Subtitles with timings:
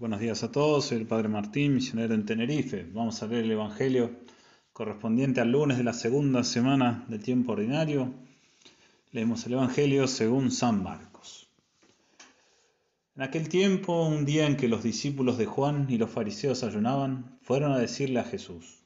[0.00, 2.88] Buenos días a todos, soy el Padre Martín, misionero en Tenerife.
[2.90, 4.10] Vamos a leer el Evangelio
[4.72, 8.10] correspondiente al lunes de la segunda semana del tiempo ordinario.
[9.12, 11.50] Leemos el Evangelio según San Marcos.
[13.14, 17.38] En aquel tiempo, un día en que los discípulos de Juan y los fariseos ayunaban,
[17.42, 18.82] fueron a decirle a Jesús,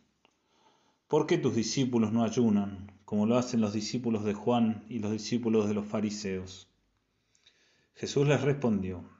[1.06, 5.12] ¿por qué tus discípulos no ayunan, como lo hacen los discípulos de Juan y los
[5.12, 6.66] discípulos de los fariseos?
[7.94, 9.13] Jesús les respondió,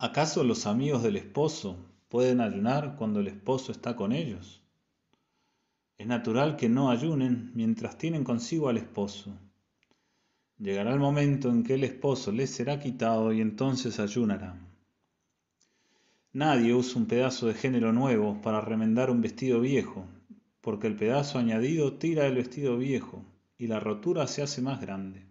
[0.00, 1.76] ¿Acaso los amigos del esposo
[2.08, 4.62] pueden ayunar cuando el esposo está con ellos?
[5.96, 9.36] Es natural que no ayunen mientras tienen consigo al esposo.
[10.56, 14.68] Llegará el momento en que el esposo les será quitado y entonces ayunarán.
[16.32, 20.06] Nadie usa un pedazo de género nuevo para remendar un vestido viejo,
[20.60, 23.24] porque el pedazo añadido tira el vestido viejo
[23.58, 25.26] y la rotura se hace más grande.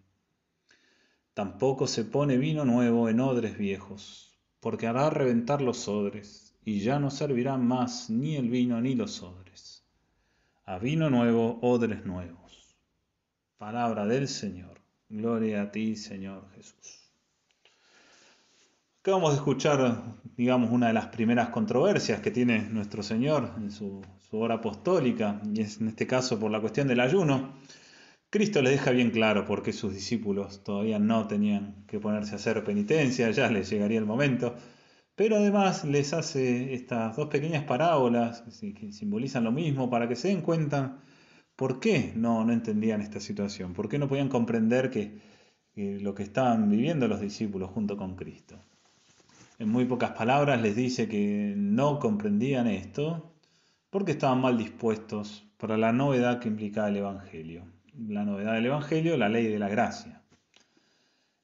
[1.33, 4.26] Tampoco se pone vino nuevo en odres viejos
[4.59, 9.23] porque hará reventar los odres, y ya no servirán más ni el vino ni los
[9.23, 9.85] odres.
[10.65, 12.75] A vino nuevo, odres nuevos.
[13.57, 14.81] Palabra del Señor.
[15.09, 17.09] Gloria a ti, Señor Jesús.
[18.99, 20.03] Acabamos de escuchar,
[20.35, 25.41] digamos, una de las primeras controversias que tiene nuestro Señor en su, su obra apostólica,
[25.53, 27.53] y es en este caso por la cuestión del ayuno.
[28.29, 32.35] Cristo les deja bien claro por qué sus discípulos todavía no tenían que ponerse a
[32.35, 34.53] hacer penitencia, ya les llegaría el momento,
[35.15, 40.27] pero además les hace estas dos pequeñas parábolas que simbolizan lo mismo para que se
[40.27, 40.99] den cuenta
[41.55, 45.21] por qué no, no entendían esta situación, por qué no podían comprender que,
[45.75, 48.59] lo que estaban viviendo los discípulos junto con Cristo.
[49.57, 53.35] En muy pocas palabras les dice que no comprendían esto
[53.89, 59.17] porque estaban mal dispuestos para la novedad que implicaba el Evangelio la novedad del Evangelio,
[59.17, 60.21] la ley de la gracia.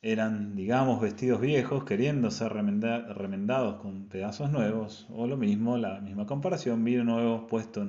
[0.01, 6.25] Eran, digamos, vestidos viejos queriendo ser remendados con pedazos nuevos, o lo mismo, la misma
[6.25, 7.87] comparación, vino nuevo puesto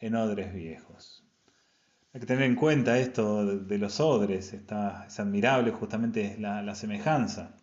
[0.00, 1.24] en, odres viejos.
[2.12, 6.74] Hay que tener en cuenta esto de, los odres, está, es admirable justamente la, la
[6.74, 7.54] semejanza.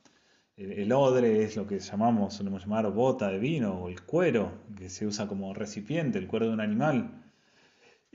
[0.56, 4.52] El, el, odre es lo que llamamos, solemos llamar bota de vino o el cuero,
[4.78, 7.23] que se usa como recipiente, el cuero de un animal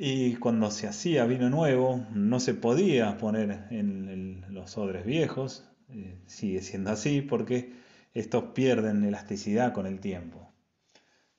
[0.01, 6.21] y cuando se hacía vino nuevo, no se podía poner en los odres viejos, eh,
[6.27, 7.73] sigue siendo así porque
[8.15, 10.53] estos pierden elasticidad con el tiempo.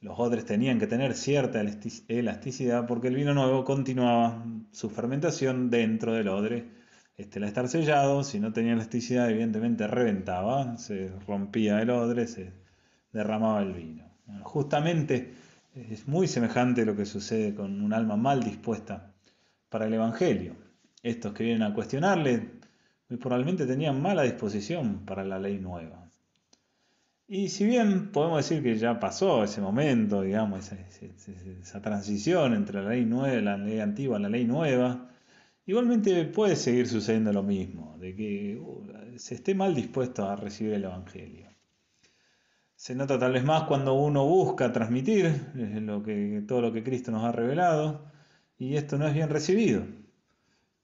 [0.02, 6.14] Los odres tenían que tener cierta elasticidad porque el vino nuevo continuaba su fermentación dentro
[6.14, 6.70] del odre.
[7.16, 12.52] Este, al estar sellado, si no tenía elasticidad, evidentemente reventaba, se rompía el odre, se
[13.14, 14.04] derramaba el vino.
[14.44, 15.34] justamente
[15.76, 19.14] es muy semejante lo que sucede con un alma mal dispuesta
[19.70, 20.56] para el Evangelio.
[21.04, 22.50] Estos que vienen a cuestionarle,
[23.08, 26.10] muy probablemente tenían mala disposición para la ley nueva.
[27.28, 32.90] Y si bien podemos decir que ya pasó ese momento, digamos, esa, transición entre la
[32.90, 35.12] ley nueva, la ley antigua, la ley nueva,
[35.68, 38.84] igualmente puede seguir sucediendo lo mismo, de que uh,
[39.18, 41.50] se esté mal dispuesto a recibir el Evangelio.
[42.80, 45.52] Se nota tal vez más cuando uno busca transmitir
[45.82, 48.06] lo que, todo lo que Cristo nos ha revelado
[48.58, 49.84] y esto no es bien recibido.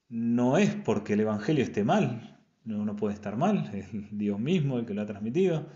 [0.10, 4.86] No es porque el Evangelio esté mal, no, puede estar mal, es Dios mismo el
[4.86, 5.68] que lo ha transmitido.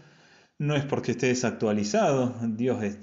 [0.58, 2.96] No es porque esté desactualizado, Dios es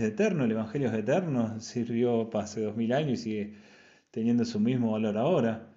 [0.00, 3.54] eterno, el Evangelio es eterno, sirvió hace dos mil años y sigue
[4.10, 5.68] teniendo su mismo valor ahora.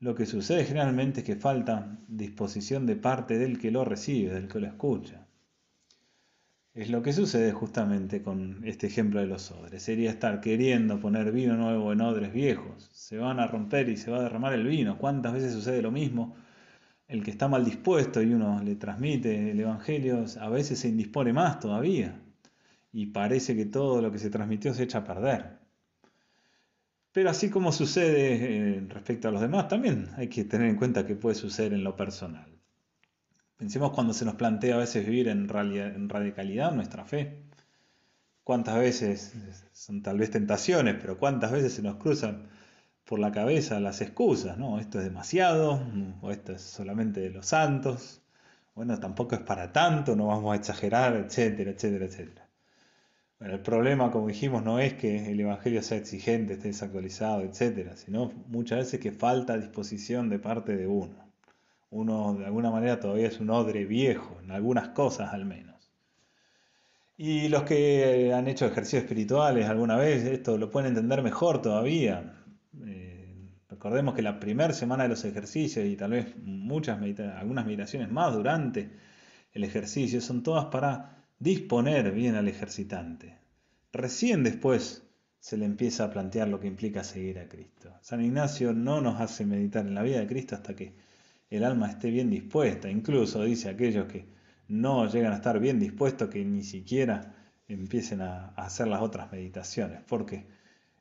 [0.00, 4.48] Lo que sucede generalmente es que falta disposición de parte del que lo recibe, del
[4.48, 5.28] que lo escucha.
[6.74, 9.82] Es lo que sucede justamente con este ejemplo de los odres.
[9.82, 12.88] Sería estar queriendo poner vino nuevo en odres viejos.
[12.92, 14.96] Se van a romper y se va a derramar el vino.
[14.98, 16.36] ¿Cuántas veces sucede lo mismo?
[17.08, 21.32] El que está mal dispuesto y uno le transmite el Evangelio, a veces se indispone
[21.32, 22.20] más todavía.
[22.92, 25.58] Y parece que todo lo que se transmitió se echa a perder.
[27.12, 31.06] Pero así como sucede eh, respecto a los demás, también hay que tener en cuenta
[31.06, 32.59] que puede suceder en lo personal.
[33.60, 37.42] Pensemos cuando se nos plantea a veces vivir en, en radicalidad nuestra fe.
[38.42, 39.34] ¿Cuántas veces,
[39.74, 42.48] son tal vez tentaciones, pero cuántas veces se nos cruzan
[43.04, 44.56] por la cabeza las excusas?
[44.56, 44.78] ¿no?
[44.80, 45.78] Esto es demasiado,
[46.22, 48.22] o esto es solamente de los santos,
[48.74, 52.48] bueno, tampoco es para tanto, no vamos a exagerar, etcétera, etcétera, etcétera.
[53.38, 57.94] Bueno, el problema, como dijimos, no es que el Evangelio sea exigente, esté desactualizado, etcétera,
[57.98, 61.29] sino muchas veces que falta disposición de parte de uno
[61.90, 65.90] uno de alguna manera todavía es un odre viejo, en algunas cosas al menos.
[67.16, 72.32] Y los que han hecho ejercicios espirituales alguna vez, esto lo pueden entender mejor todavía.
[72.86, 76.98] Eh, recordemos que la primera semana de los ejercicios y tal vez muchas
[77.38, 78.90] algunas meditaciones más durante
[79.52, 83.36] el ejercicio son todas para disponer bien al ejercitante.
[83.92, 85.02] Recién después
[85.40, 87.92] se le empieza a plantear lo que implica seguir a Cristo.
[88.02, 90.94] San Ignacio no nos hace meditar en la vida de Cristo hasta que
[91.50, 92.90] el alma esté bien dispuesta.
[92.90, 94.26] Incluso dice aquellos que
[94.68, 97.34] no llegan a estar bien dispuestos que ni siquiera
[97.68, 100.46] empiecen a, hacer las otras meditaciones, porque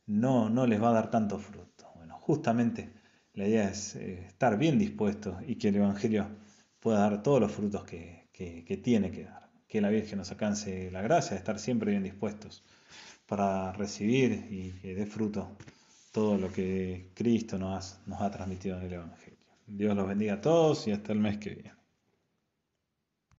[0.07, 1.91] no, no les va a dar tanto fruto.
[1.95, 2.89] Bueno, justamente
[3.33, 6.27] la idea es eh, estar bien dispuestos y que el Evangelio
[6.79, 9.49] pueda dar todos los frutos que, que tiene que dar.
[9.67, 12.63] Que la Virgen nos alcance la gracia de estar siempre bien dispuestos
[13.27, 15.55] para recibir y que dé fruto
[16.11, 19.38] todo lo que Cristo nos, nos ha transmitido en el Evangelio.
[19.69, 21.78] Dios los bendiga a todos y hasta el mes que viene.